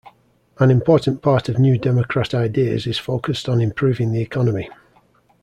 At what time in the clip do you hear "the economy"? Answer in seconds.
4.11-4.67